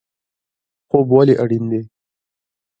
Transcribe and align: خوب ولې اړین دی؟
خوب 0.89 1.07
ولې 1.15 1.33
اړین 1.43 1.63
دی؟ 1.71 1.81